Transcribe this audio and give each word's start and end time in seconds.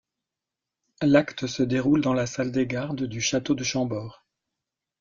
L'acte 1.03 1.45
se 1.45 1.61
déroule 1.61 2.01
dans 2.01 2.15
la 2.15 2.25
salle 2.25 2.51
des 2.51 2.65
gardes 2.65 3.03
du 3.03 3.21
château 3.21 3.53
de 3.53 3.63
Chambord. 3.63 4.25